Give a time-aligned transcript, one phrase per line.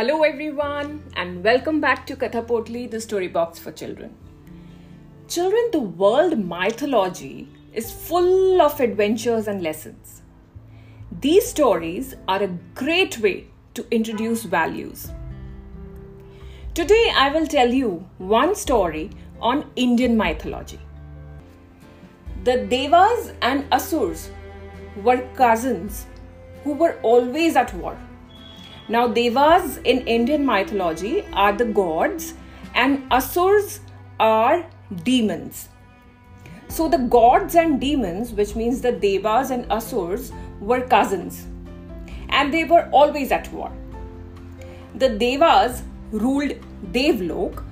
[0.00, 4.14] Hello, everyone, and welcome back to Kathapotli, the story box for children.
[5.28, 10.22] Children, the world mythology is full of adventures and lessons.
[11.20, 15.12] These stories are a great way to introduce values.
[16.72, 20.80] Today, I will tell you one story on Indian mythology.
[22.44, 24.30] The Devas and Asurs
[25.02, 26.06] were cousins
[26.64, 27.98] who were always at war.
[28.90, 32.34] Now, Devas in Indian mythology are the gods,
[32.74, 33.78] and Asurs
[34.18, 34.66] are
[35.04, 35.68] demons.
[36.66, 41.46] So, the gods and demons, which means the Devas and Asurs, were cousins,
[42.30, 43.70] and they were always at war.
[44.96, 46.54] The Devas ruled
[46.90, 47.62] Devlok,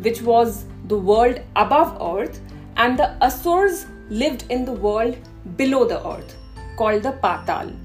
[0.00, 2.40] which was the world above earth,
[2.78, 5.18] and the Asurs lived in the world
[5.58, 6.34] below the earth,
[6.78, 7.76] called the Patal.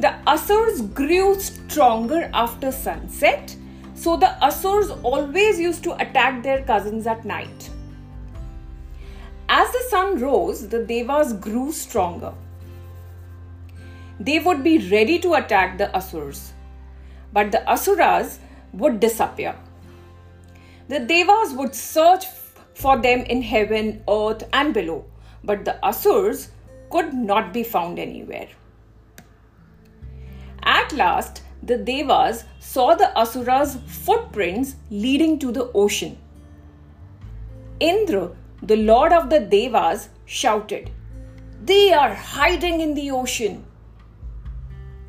[0.00, 3.56] The Asurs grew stronger after sunset,
[3.94, 7.70] so the Asurs always used to attack their cousins at night.
[9.48, 12.32] As the sun rose, the Devas grew stronger.
[14.20, 16.52] They would be ready to attack the Asurs,
[17.32, 18.38] but the Asuras
[18.74, 19.56] would disappear.
[20.86, 22.26] The Devas would search
[22.74, 25.06] for them in heaven, earth, and below,
[25.42, 26.50] but the Asurs
[26.88, 28.48] could not be found anywhere.
[30.88, 36.16] At last, the Devas saw the Asuras' footprints leading to the ocean.
[37.78, 38.30] Indra,
[38.62, 40.90] the lord of the Devas, shouted,
[41.62, 43.66] They are hiding in the ocean.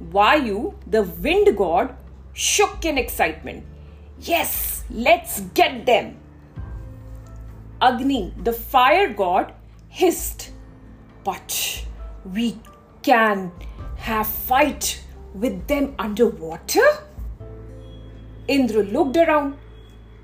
[0.04, 1.96] Vayu, the wind god,
[2.34, 3.64] shook in excitement.
[4.20, 6.18] Yes, let's get them.
[7.82, 9.54] Agni, the fire god,
[9.88, 10.52] hissed,
[11.24, 11.86] But
[12.26, 12.58] we
[13.02, 13.54] can
[13.96, 16.88] have fight with them underwater?
[18.48, 19.58] Indra looked around.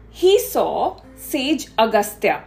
[0.10, 2.44] He saw sage Agastya,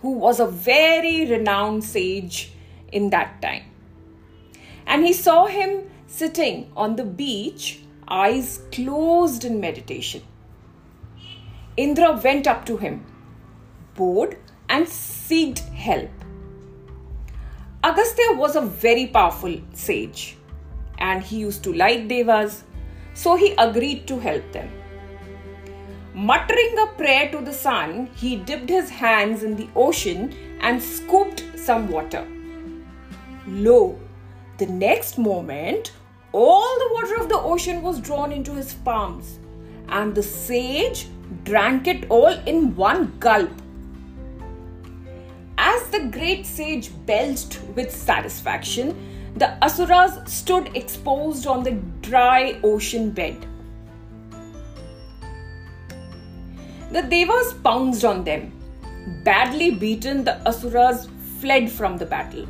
[0.00, 2.52] who was a very renowned sage
[2.92, 3.64] in that time.
[4.86, 10.22] And he saw him sitting on the beach, eyes closed in meditation.
[11.76, 13.04] Indra went up to him,
[13.96, 16.10] bowed, and sought help.
[17.84, 20.36] Agastya was a very powerful sage
[20.98, 22.64] and he used to like Devas,
[23.14, 24.70] so he agreed to help them.
[26.14, 31.44] Muttering a prayer to the sun, he dipped his hands in the ocean and scooped
[31.56, 32.26] some water.
[33.46, 33.98] Lo,
[34.58, 35.92] the next moment,
[36.32, 39.38] all the water of the ocean was drawn into his palms,
[39.88, 41.08] and the sage
[41.44, 43.50] drank it all in one gulp.
[45.58, 48.94] As the great sage belched with satisfaction,
[49.36, 53.46] the Asuras stood exposed on the dry ocean bed.
[56.90, 58.52] The Devas pounced on them.
[59.24, 61.08] Badly beaten, the Asuras
[61.40, 62.46] fled from the battle.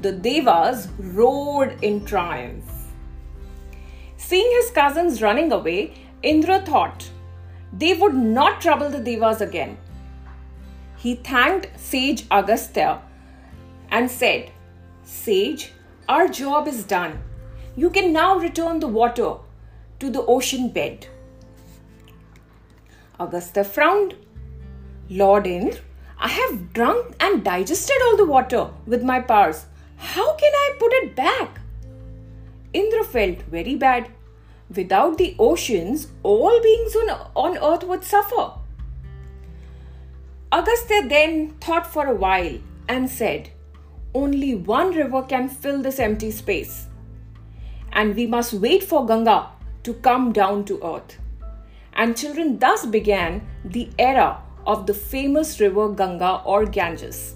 [0.00, 2.64] The Devas roared in triumph.
[4.16, 7.10] Seeing his cousins running away, Indra thought
[7.72, 9.76] they would not trouble the Devas again.
[10.96, 13.02] He thanked sage Agastya
[13.90, 14.50] and said,
[15.04, 15.72] Sage,
[16.10, 17.22] our job is done.
[17.76, 19.34] You can now return the water
[20.00, 21.06] to the ocean bed.
[23.20, 24.16] Agastya frowned.
[25.08, 25.80] Lord Indra,
[26.18, 29.66] I have drunk and digested all the water with my powers.
[29.98, 31.60] How can I put it back?
[32.72, 34.10] Indra felt very bad.
[34.74, 38.50] Without the oceans, all beings on, on earth would suffer.
[40.50, 43.50] Agastya then thought for a while and said,
[44.14, 46.86] only one river can fill this empty space.
[47.92, 49.48] And we must wait for Ganga
[49.82, 51.18] to come down to earth.
[51.94, 57.34] And children thus began the era of the famous river Ganga or Ganges.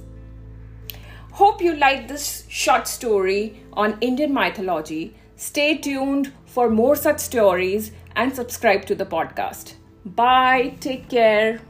[1.32, 5.16] Hope you liked this short story on Indian mythology.
[5.36, 9.74] Stay tuned for more such stories and subscribe to the podcast.
[10.04, 10.76] Bye.
[10.80, 11.60] Take care.